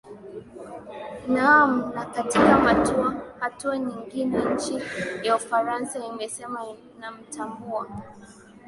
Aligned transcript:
naam 1.27 1.81
na 1.95 2.05
katika 2.05 2.57
hatua 3.39 3.77
nyingine 3.79 4.37
nchi 4.53 4.79
ya 5.23 5.35
ufaransa 5.35 5.99
imesema 6.05 6.59
inamtambua 6.97 7.87